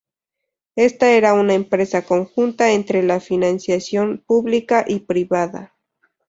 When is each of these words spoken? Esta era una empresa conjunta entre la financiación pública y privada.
Esta 0.77 1.11
era 1.11 1.35
una 1.35 1.53
empresa 1.53 2.01
conjunta 2.03 2.71
entre 2.71 3.03
la 3.03 3.19
financiación 3.19 4.23
pública 4.25 4.83
y 4.87 5.01
privada. 5.01 5.75